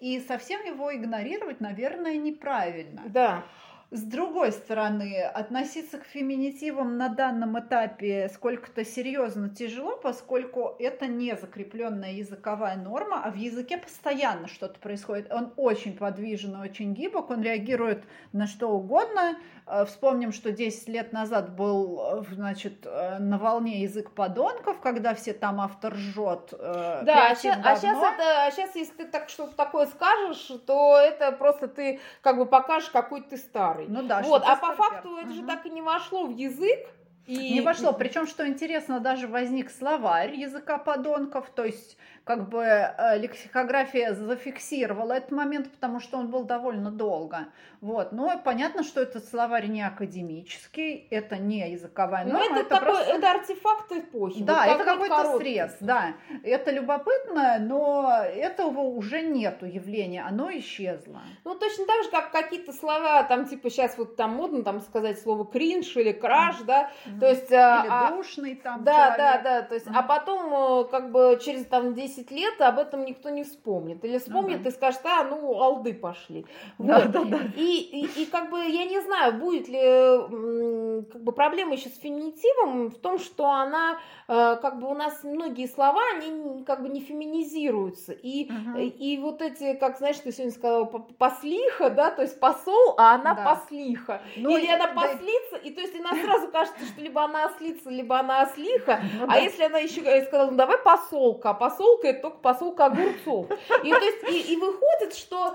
[0.00, 3.02] и совсем его игнорировать, наверное, неправильно.
[3.06, 3.44] Да.
[3.92, 11.36] С другой стороны, относиться к феминитивам на данном этапе сколько-то серьезно тяжело, поскольку это не
[11.36, 15.30] закрепленная языковая норма, а в языке постоянно что-то происходит.
[15.30, 19.36] Он очень подвижен, очень гибок, он реагирует на что угодно.
[19.66, 25.14] Э, вспомним, что 10 лет назад был, э, значит, э, на волне язык подонков, когда
[25.14, 26.48] все там автор жжет.
[26.50, 30.96] Да, а сейчас, а сейчас это, а сейчас, если ты так что-то такое скажешь, то
[30.96, 34.02] это просто ты как бы покажешь, какой ты старый старый.
[34.02, 34.22] Ну да.
[34.22, 35.34] Вот, а по факту это угу.
[35.34, 36.88] же так и не вошло в язык.
[37.26, 37.54] И...
[37.54, 37.92] Не вошло.
[37.92, 45.12] Причем, что интересно, даже возник словарь языка подонков, то есть как бы э, лексикография зафиксировала
[45.12, 47.46] этот момент, потому что он был довольно долго.
[47.82, 48.12] Вот.
[48.12, 52.46] Но понятно, что этот словарь не академический, это не языковая ну, норма.
[52.46, 53.12] это, это, такой, просто...
[53.12, 54.42] это артефакт эпохи.
[54.42, 56.14] Да, вот это какой-то срез, да.
[56.42, 61.20] Это любопытно, но этого уже нету явления, оно исчезло.
[61.44, 65.20] Ну, точно так же, как какие-то слова, там, типа, сейчас вот там модно там сказать
[65.20, 66.66] слово кринж или краш, mm-hmm.
[66.66, 66.90] да,
[67.20, 67.52] то есть...
[67.52, 69.18] А, или а, душный там Да, человек.
[69.18, 69.96] да, да, то есть, mm-hmm.
[69.96, 74.04] а потом, э, как бы, через там 10 10 лет об этом никто не вспомнит.
[74.04, 74.68] Или вспомнит да.
[74.68, 76.46] и скажет, а, ну, алды пошли.
[76.78, 77.10] Да, вот.
[77.10, 77.38] да, да.
[77.56, 81.98] И, и, и как бы я не знаю, будет ли как бы проблема еще с
[81.98, 86.88] феминитивом в том, что она, э, как бы у нас многие слова, они как бы
[86.88, 88.12] не феминизируются.
[88.12, 88.78] И, угу.
[88.78, 93.34] и вот эти, как знаешь, ты сегодня сказала, послиха, да, то есть посол, а она
[93.34, 93.44] да.
[93.44, 94.22] послиха.
[94.36, 94.94] Ну, Или она да.
[94.94, 99.00] послица, и то есть она сразу кажется, что либо она ослица, либо она ослиха.
[99.18, 99.36] Ну, а да.
[99.36, 103.46] если она еще сказала, ну давай посолка, а посолка посылка только посылка огурцов.
[103.82, 105.54] И, то есть, и, и выходит, что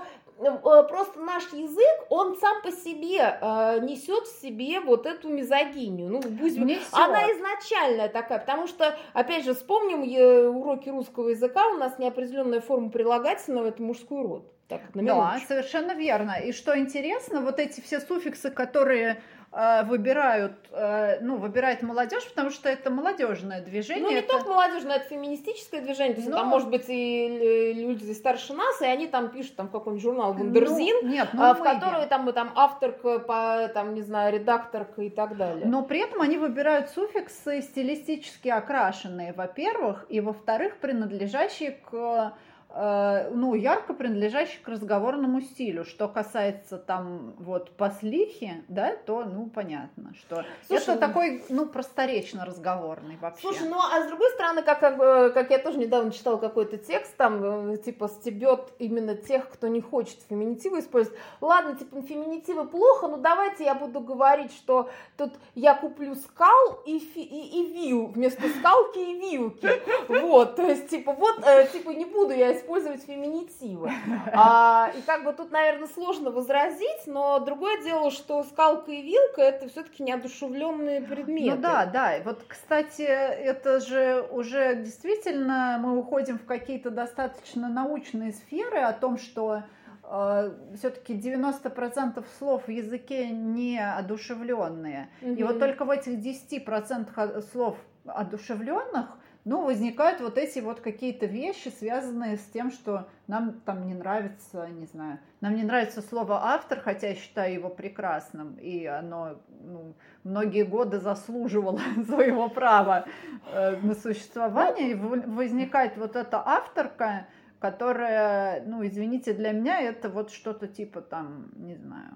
[0.88, 6.08] просто наш язык, он сам по себе э, несет в себе вот эту мизогинию.
[6.08, 6.58] Ну, пусть
[6.92, 12.60] она изначальная такая, потому что, опять же, вспомним э, уроки русского языка, у нас неопределенная
[12.60, 14.52] форма прилагательного это мужской род.
[14.68, 16.32] Так, да, совершенно верно.
[16.44, 22.50] И что интересно, вот эти все суффиксы, которые Э, выбирают, э, ну, выбирает молодежь, потому
[22.50, 24.04] что это молодежное движение.
[24.04, 24.28] Ну, не это...
[24.28, 26.14] только молодежное, это феминистическое движение.
[26.14, 26.36] То есть, Но...
[26.36, 30.98] там, может быть, и люди старше нас, и они там пишут там какой-нибудь журнал Wonderzine,
[31.02, 35.36] ну, нет, ну, в который там, там авторка, по, там, не знаю, редакторка и так
[35.36, 35.66] далее.
[35.66, 42.30] Но при этом они выбирают суффиксы стилистически окрашенные, во-первых, и во-вторых, принадлежащие к Э,
[42.74, 45.84] ну, ярко принадлежащий к разговорному стилю.
[45.84, 52.44] Что касается там вот послихи, да, то, ну, понятно, что Слушай, это такой, ну, просторечно
[52.44, 53.40] разговорный вообще.
[53.40, 54.96] Слушай, ну, а с другой стороны, как, как,
[55.34, 59.80] как я тоже недавно читала какой-то текст, там, э, типа, стебет именно тех, кто не
[59.80, 61.18] хочет феминитивы использовать.
[61.40, 66.98] Ладно, типа, феминитивы плохо, но давайте я буду говорить, что тут я куплю скал и,
[66.98, 69.68] фи, и, и вил, вместо скалки и вилки.
[70.08, 73.90] Вот, то есть, типа, вот, э, типа, не буду я использовать феминитивы.
[74.40, 79.42] А, и как бы тут, наверное, сложно возразить, но другое дело, что скалка и вилка
[79.42, 81.56] это все-таки неодушевленные предметы.
[81.56, 82.20] Ну да, да.
[82.24, 89.18] Вот, кстати, это же уже действительно мы уходим в какие-то достаточно научные сферы о том,
[89.18, 89.62] что
[90.04, 95.08] э, все-таки 90% слов в языке не одушевленные.
[95.22, 95.32] Угу.
[95.32, 99.06] И вот только в этих 10% слов одушевленных
[99.44, 104.68] ну, возникают вот эти вот какие-то вещи, связанные с тем, что нам там не нравится,
[104.68, 109.94] не знаю, нам не нравится слово автор, хотя я считаю его прекрасным, и оно ну,
[110.24, 113.06] многие годы заслуживало своего права
[113.52, 117.26] э, на существование, и возникает вот эта авторка,
[117.58, 122.12] которая, ну, извините, для меня это вот что-то типа там, не знаю,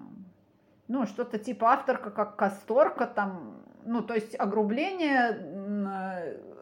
[0.87, 5.31] ну, что-то типа авторка, как касторка, там, ну, то есть огрубление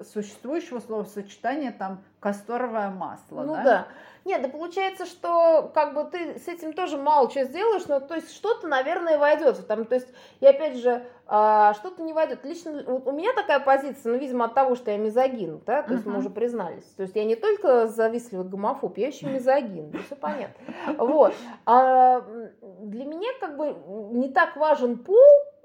[0.04, 3.64] существующего словосочетания, там, касторовое масло, ну, да?
[3.64, 3.88] да.
[4.24, 8.14] Нет, да получается, что как бы ты с этим тоже мало чего сделаешь, но то
[8.16, 9.66] есть что-то, наверное, войдет.
[9.68, 10.08] Там, то есть,
[10.40, 12.46] и опять же, а, что-то не войдет.
[12.46, 15.94] Лично вот у меня такая позиция, ну, видимо, от того, что я мизогин, да, то
[15.94, 16.12] есть uh-huh.
[16.12, 16.84] мы уже признались.
[16.96, 20.64] То есть я не только завистливый гомофоб, я еще мизогин, все понятно.
[20.98, 21.34] Вот.
[21.66, 22.22] А
[22.82, 23.76] для меня как бы
[24.16, 25.18] не так важен пол,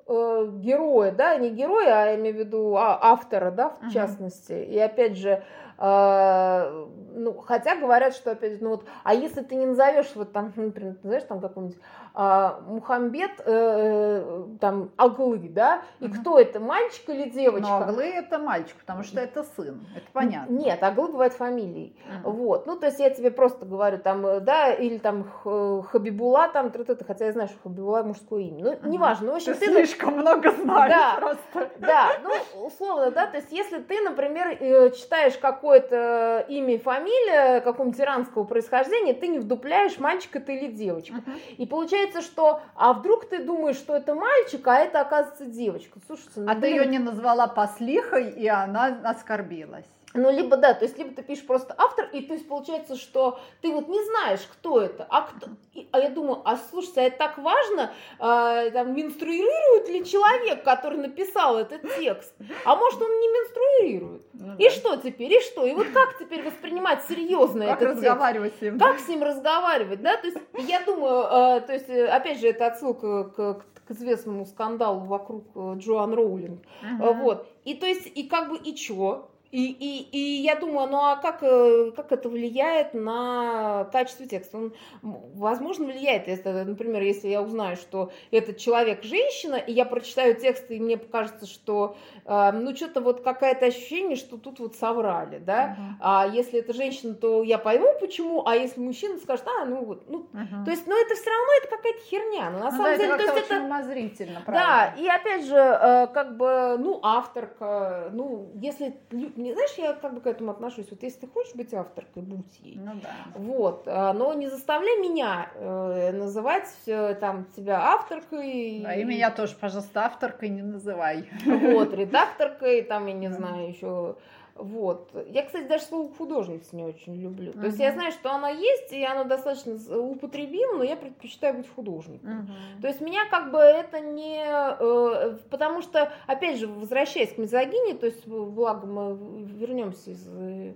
[0.06, 3.90] э, героя, да, не героя, а я имею в виду а, автора, да, в uh-huh.
[3.90, 4.52] частности.
[4.52, 5.42] И опять же,
[5.78, 10.52] э, ну, хотя говорят, что опять, ну вот, а если ты не назовешь вот там,
[10.56, 11.78] например, ты знаешь, там какой-нибудь
[12.18, 16.14] а, Мухаммед э, э, там Аглы, да, и угу.
[16.14, 17.68] кто это, мальчик или девочка?
[17.68, 20.50] Ну, Аглы это мальчик, потому что это сын, это понятно.
[20.50, 22.30] Нет, Аглы бывает фамилией, угу.
[22.30, 26.72] вот, ну, то есть я тебе просто говорю, там, э, да, или там Хабибула, там,
[27.06, 28.88] хотя я знаю, что Хабибула мужское имя, ну, угу.
[28.88, 31.70] неважно, ну, в общем, ты, ты слишком много знаешь да, просто.
[31.80, 34.56] Да, ну, условно, да, то есть если ты, например,
[34.94, 41.16] читаешь какое-то имя и фамилия какого-нибудь иранского происхождения, ты не вдупляешь, мальчик это или девочка,
[41.16, 41.32] угу.
[41.58, 45.98] и получается получается, что, а вдруг ты думаешь, что это мальчик, а это оказывается девочка.
[46.06, 46.60] Слушайте, ну, а блин.
[46.60, 49.86] ты ее не назвала послихой, и она оскорбилась.
[50.14, 53.38] Ну, либо да, то есть, либо ты пишешь просто автор, и то есть получается, что
[53.60, 55.48] ты вот не знаешь, кто это, а кто.
[55.96, 60.98] А я думаю, а слушайте, а это так важно, э, там, менструирует ли человек, который
[60.98, 62.34] написал этот текст?
[62.66, 64.22] А может, он не менструирует?
[64.34, 64.70] Ну, и да.
[64.70, 65.32] что теперь?
[65.32, 65.64] И что?
[65.64, 68.58] И вот как теперь воспринимать серьезно как этот разговаривать текст?
[68.58, 68.78] с ним?
[68.78, 70.18] Как с ним разговаривать, да?
[70.18, 75.00] То есть, я думаю, э, то есть, опять же, это отсылка к, к известному скандалу
[75.00, 76.60] вокруг э, Джоан Роулинг.
[76.82, 77.14] Uh-huh.
[77.14, 77.48] Вот.
[77.64, 79.30] И то есть, и как бы, и чё?
[79.52, 84.58] И, и, и я думаю, ну а как, э, как это влияет на качество текста?
[84.58, 86.28] Он, возможно, влияет.
[86.28, 90.96] Это, например, если я узнаю, что этот человек женщина, и я прочитаю текст, и мне
[90.96, 95.76] покажется, что э, ну что-то вот какое-то ощущение, что тут вот соврали, да?
[95.78, 95.94] Uh-huh.
[96.00, 100.08] А если это женщина, то я пойму почему, а если мужчина скажет, а, ну вот,
[100.08, 100.64] ну, uh-huh.
[100.64, 102.50] то есть, ну это все равно это какая-то херня.
[102.50, 104.62] Но на ну, самом да, деле, это то есть это умозрительно, правда.
[104.62, 108.96] Да, и опять же, э, как бы, ну авторка, ну если
[109.36, 110.86] не знаешь, я как бы к этому отношусь.
[110.90, 112.78] Вот если ты хочешь быть авторкой, будь ей.
[112.78, 113.14] Ну да.
[113.34, 113.84] Вот.
[113.86, 118.80] А, но не заставляй меня э, называть э, там тебя авторкой.
[118.82, 121.28] Да, и меня тоже, пожалуйста, авторкой не называй.
[121.44, 124.16] Вот, редакторкой, там, я не знаю, еще
[124.58, 125.10] вот.
[125.28, 127.52] Я, кстати, даже слово художница не очень люблю.
[127.52, 127.60] Uh-huh.
[127.60, 131.68] То есть я знаю, что оно есть, и оно достаточно употребимо, но я предпочитаю быть
[131.68, 132.30] художником.
[132.30, 132.80] Uh-huh.
[132.82, 134.42] То есть меня как бы это не...
[134.46, 140.74] Э, потому что, опять же, возвращаясь к мизогине, то есть, благо мы вернемся из, э,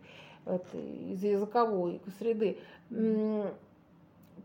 [0.74, 2.58] из языковой среды,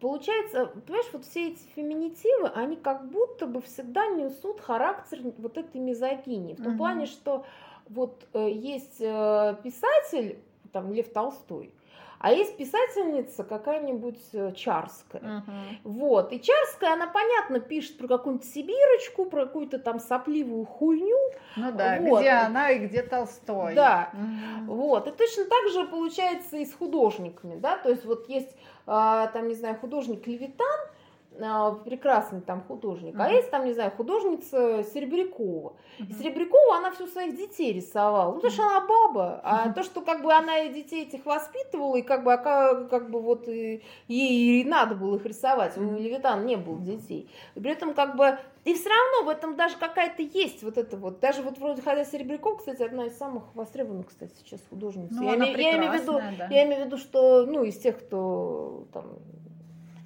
[0.02, 5.80] Получается, понимаешь, вот все эти феминитивы, они как будто бы всегда несут характер вот этой
[5.80, 6.54] мизогинии.
[6.54, 6.78] В том uh-huh.
[6.78, 7.46] плане, что
[7.90, 10.40] вот э, есть э, писатель,
[10.72, 11.72] там Лев Толстой,
[12.20, 15.22] а есть писательница какая-нибудь э, Чарская.
[15.22, 15.76] Uh-huh.
[15.84, 16.32] Вот.
[16.32, 21.20] И Чарская, она, понятно, пишет про какую-нибудь Сибирочку, про какую-то там сопливую хуйню.
[21.56, 22.22] Ну да, вот.
[22.22, 23.76] где она и где Толстой.
[23.76, 24.10] Да.
[24.14, 24.66] Uh-huh.
[24.66, 25.08] Вот.
[25.08, 28.56] И точно так же получается и с художниками, да, то есть вот есть,
[28.88, 30.80] а, там, не знаю, художник Левитан,
[31.84, 33.26] прекрасный там художник, mm-hmm.
[33.26, 35.74] а есть там, не знаю, художница Серебрякова.
[36.00, 36.10] Mm-hmm.
[36.10, 39.74] И Серебрякова, она всю своих детей рисовала, ну, потому что она баба, а mm-hmm.
[39.74, 43.22] то, что как бы она и детей этих воспитывала, и как бы, как, как бы
[43.22, 47.30] вот и, ей и надо было их рисовать, у Левитана не было детей.
[47.56, 50.98] И при этом как бы, и все равно в этом даже какая-то есть вот это
[50.98, 55.10] вот, даже вот вроде хотя Серебрякова, кстати, одна из самых востребованных, кстати, сейчас художниц.
[55.12, 56.48] Ну, я, име, я имею в виду, да.
[56.50, 59.20] я имею в виду, что, ну, из тех, кто там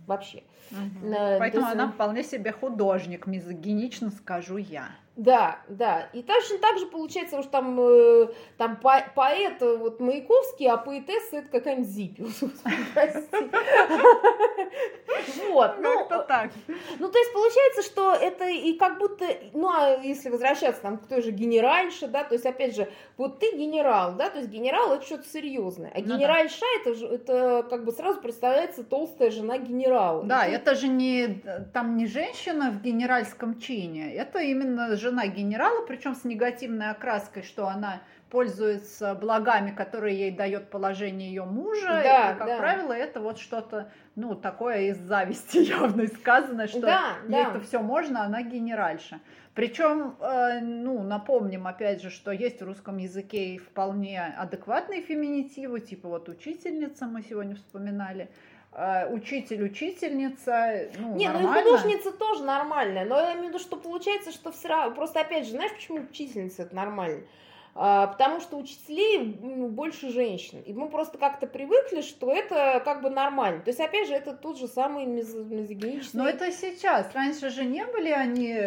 [0.10, 0.44] вообще.
[0.72, 1.16] Угу.
[1.40, 1.76] Поэтому есть...
[1.76, 4.90] она вполне себе художник, мизогинично скажу я.
[5.20, 6.10] Да, да.
[6.14, 11.40] И точно так же получается, что там, э, там по поэт вот Маяковский, а поэтесса
[11.40, 12.40] это какая-нибудь Зиппиус.
[15.50, 15.80] Вот.
[15.80, 16.52] Ну, это так.
[17.00, 21.08] Ну, то есть получается, что это и как будто, ну, а если возвращаться там к
[21.08, 24.94] той же генеральше, да, то есть, опять же, вот ты генерал, да, то есть генерал
[24.94, 30.24] это что-то серьезное, а ну генеральша это, это как бы сразу представляется толстая жена генерала.
[30.24, 31.42] Да, это же не,
[31.74, 37.44] там не женщина в генеральском чине, это именно жена жена генерала, причем с негативной окраской,
[37.44, 41.88] что она пользуется благами, которые ей дает положение ее мужа.
[41.88, 42.58] Да, и, как да.
[42.58, 47.50] правило, это вот что-то, ну, такое из зависти явно сказано, что да, ей да.
[47.50, 49.20] это все можно, она генеральша.
[49.56, 55.80] Причем, э, ну, напомним опять же, что есть в русском языке и вполне адекватные феминитивы,
[55.80, 58.30] типа вот учительница мы сегодня вспоминали,
[58.72, 61.50] учитель, учительница, ну, Не, нормально.
[61.50, 64.96] ну и художница тоже нормальная, но я имею в виду, что получается, что все равно,
[64.96, 67.24] просто опять же, знаешь, почему учительница это нормально?
[67.82, 70.62] А, потому что учителей ну, больше женщин.
[70.66, 73.62] И мы просто как-то привыкли, что это как бы нормально.
[73.62, 76.22] То есть, опять же, это тот же самый мизогиничный...
[76.22, 77.14] Но это сейчас.
[77.14, 78.58] Раньше же не были они,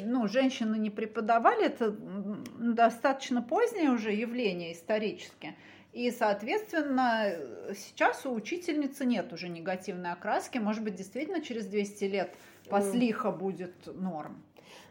[0.00, 5.54] ну, женщины не преподавали, это достаточно позднее уже явление исторически.
[5.92, 7.34] И, соответственно,
[7.74, 10.58] сейчас у учительницы нет уже негативной окраски.
[10.58, 12.34] Может быть, действительно через 200 лет
[12.68, 14.42] послиха будет норм.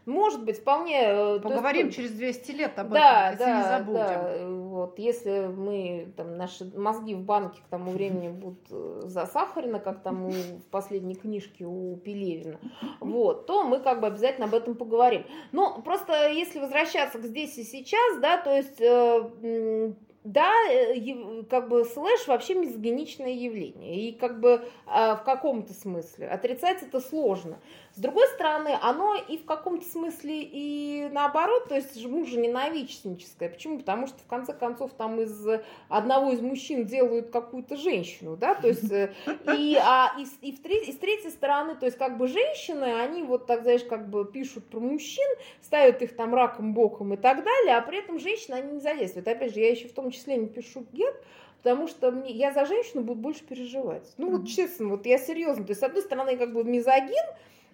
[0.04, 1.00] Может быть, вполне...
[1.04, 3.96] Э, Поговорим есть, через 200 лет об да, этом, да, не забудем.
[3.96, 9.78] Да, вот, если мы, там, наши мозги в банке к тому времени будут э, засахарены,
[9.78, 12.58] как там в последней книжке у Пелевина,
[12.98, 15.24] вот, то мы как бы обязательно об этом поговорим.
[15.52, 19.92] Но просто если возвращаться к здесь и сейчас, да, то есть э,
[20.24, 23.96] да, э, как бы слэш вообще мизогиничное явление.
[23.96, 27.58] И как бы а, в каком-то смысле отрицать это сложно.
[27.94, 33.50] С другой стороны, оно и в каком-то смысле и наоборот, то есть мужа ненавистническое.
[33.50, 33.78] Почему?
[33.78, 35.46] Потому что в конце концов там из
[35.88, 39.12] одного из мужчин делают какую-то женщину, да, то есть э,
[39.54, 43.00] и, а, и, и, в треть, и с третьей стороны, то есть как бы женщины,
[43.00, 45.28] они вот так, знаешь, как бы пишут про мужчин,
[45.60, 49.28] ставят их там раком, боком и так далее, а при этом женщины, они не задействуют.
[49.28, 51.22] Опять же, я еще в том числе не пишу гет,
[51.62, 54.10] потому что мне, я за женщину буду больше переживать.
[54.16, 57.24] Ну вот честно, вот я серьезно, то есть с одной стороны как бы мизогин,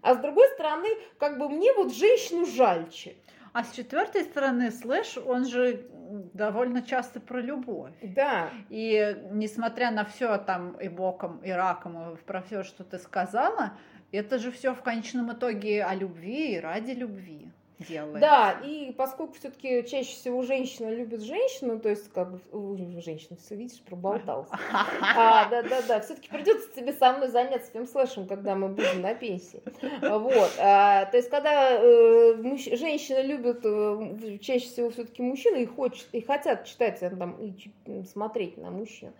[0.02, 0.88] а с другой стороны,
[1.18, 3.16] как бы мне вот женщину жальче.
[3.52, 5.86] А с четвертой стороны, слэш, он же
[6.32, 7.94] довольно часто про любовь.
[8.02, 8.50] Да.
[8.68, 13.72] И несмотря на все там и боком, и раком, и про все, что ты сказала,
[14.12, 18.20] это же все в конечном итоге о любви и ради любви делает.
[18.20, 23.56] Да, и поскольку все-таки чаще всего женщина любит женщину, то есть как бы женщина, все
[23.56, 24.58] видишь, проболтался.
[25.00, 29.00] А, да, да, да, все-таки придется тебе со мной заняться тем слэшем, когда мы будем
[29.02, 29.62] на пенсии.
[30.02, 32.68] Вот, а, то есть когда э, мужч...
[32.78, 38.56] женщина любит э, чаще всего все-таки мужчины и хочет, и хотят читать там, и смотреть
[38.58, 39.12] на мужчин.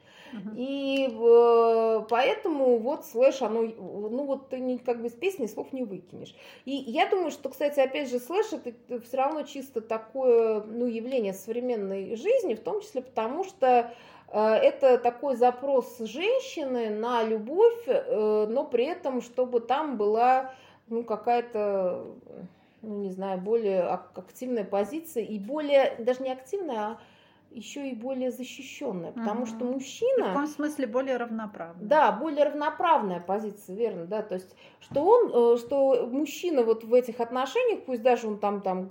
[0.56, 5.84] И э, поэтому вот слэш, оно, ну вот ты как бы с песни слов не
[5.84, 6.34] выкинешь.
[6.64, 11.32] И я думаю, что, кстати, опять же, слэш это все равно чисто такое, ну, явление
[11.32, 13.92] современной жизни, в том числе потому, что
[14.32, 20.55] э, это такой запрос женщины на любовь, э, но при этом, чтобы там была,
[20.88, 22.07] ну, какая-то,
[22.82, 26.99] ну, не знаю, более активная позиция и более, даже не активная, а
[27.51, 29.46] еще и более защищенная, потому угу.
[29.46, 30.24] что мужчина...
[30.24, 31.86] В каком смысле более равноправная.
[31.86, 36.92] Да, более равноправная позиция, верно, да, то есть, что он, э, что мужчина вот в
[36.92, 38.90] этих отношениях, пусть даже он там, там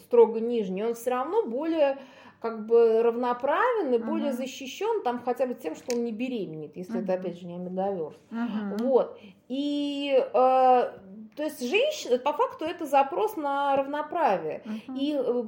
[0.00, 1.98] строго нижний, он все равно более
[2.40, 6.76] как бы равноправен и uh более защищен там хотя бы тем, что он не беременеет,
[6.76, 8.20] если uh это опять же не омегаверст.
[8.30, 9.18] uh Вот.
[9.48, 10.92] И э,
[11.36, 14.62] то есть женщина, по факту это запрос на равноправие.
[14.64, 14.98] Uh-huh.
[14.98, 15.44] И э,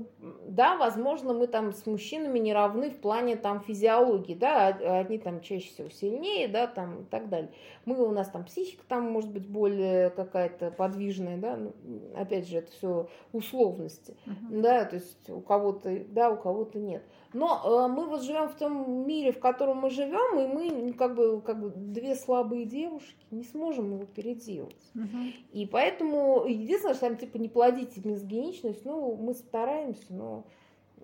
[0.49, 5.41] да, возможно, мы там с мужчинами не равны в плане там физиологии, да, одни там
[5.41, 7.53] чаще всего сильнее, да, там и так далее.
[7.85, 11.73] Мы, у нас там психика там может быть более какая-то подвижная, да, ну,
[12.17, 14.61] опять же, это все условности, uh-huh.
[14.61, 17.05] да, то есть у кого-то да, у кого-то нет.
[17.37, 21.15] Но э, мы вот живем в том мире, в котором мы живем, и мы как
[21.15, 24.91] бы, как бы две слабые девушки не сможем его переделать.
[24.95, 25.19] Угу.
[25.53, 30.45] И поэтому единственное, что там типа не плодите мизогиничность, ну, мы стараемся, но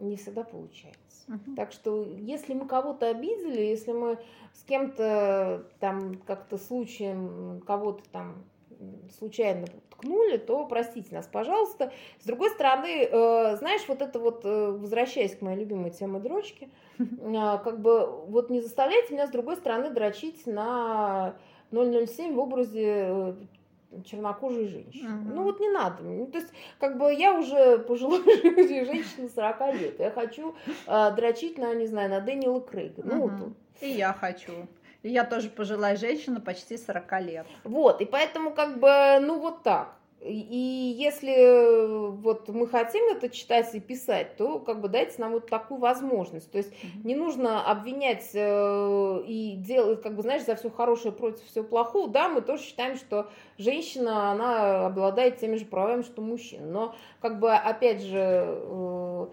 [0.01, 0.99] не всегда получается.
[1.29, 1.55] Угу.
[1.55, 4.19] Так что если мы кого-то обидели, если мы
[4.55, 8.43] с кем-то там как-то случаем кого-то там
[9.19, 11.93] случайно ткнули, то простите нас, пожалуйста.
[12.21, 16.71] С другой стороны, э, знаешь, вот это вот, э, возвращаясь к моей любимой теме дрочки,
[16.99, 17.05] э,
[17.65, 21.35] как бы вот не заставляйте меня с другой стороны дрочить на
[21.71, 23.37] 007 в образе
[24.05, 25.09] чернокожей женщины.
[25.09, 25.35] Uh-huh.
[25.35, 26.03] Ну вот не надо.
[26.03, 28.23] Ну, то есть, как бы я уже пожилая
[28.85, 30.01] женщина 40 лет.
[30.01, 30.55] Я хочу
[30.87, 33.03] э, дрочить на, не знаю, на Дэниела Крейга.
[33.05, 33.37] Ну, uh-huh.
[33.37, 33.53] вот.
[33.81, 34.53] И я хочу.
[35.03, 37.47] И я тоже пожилая женщина, почти 40 лет.
[37.65, 39.97] Вот, и поэтому как бы, ну вот так.
[40.25, 45.51] И если вот мы хотим это читать и писать, то как бы дайте нам вот
[45.51, 46.49] такую возможность.
[46.53, 47.05] То есть mm-hmm.
[47.05, 52.09] не нужно обвинять э, и делать, как бы, знаешь, за все хорошее против всего плохого.
[52.09, 56.67] Да, мы тоже считаем, что женщина, она обладает теми же правами, что мужчина.
[56.67, 59.27] Но, как бы, опять же, э,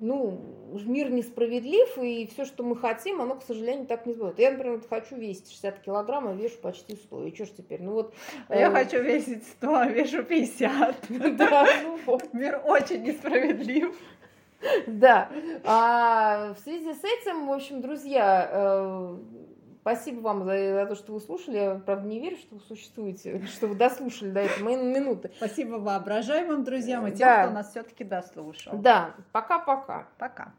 [0.00, 0.40] ну,
[0.72, 4.38] мир несправедлив, и все, что мы хотим, оно, к сожалению, так не будет.
[4.38, 7.26] Я, например, хочу весить 60 килограмм, а вешу почти 100.
[7.26, 7.82] И что ж теперь?
[7.82, 8.14] Ну вот...
[8.48, 8.60] А э...
[8.60, 10.96] Я хочу весить 100, а вешу 50.
[11.36, 13.94] Да, ну Мир очень несправедлив.
[14.86, 15.30] Да.
[15.64, 19.16] А в связи с этим, в общем, друзья, э,
[19.80, 21.56] Спасибо вам за, за то, что вы слушали.
[21.56, 25.30] Я, правда, не верю, что вы существуете, что вы дослушали до этой минуты.
[25.36, 27.44] Спасибо воображаемым друзьям и тем, да.
[27.44, 28.78] кто нас все-таки дослушал.
[28.78, 29.80] Да, пока-пока.
[29.80, 30.00] Пока.
[30.02, 30.08] -пока.
[30.18, 30.54] пока.